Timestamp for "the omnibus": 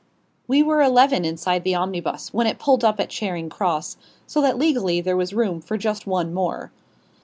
1.63-2.33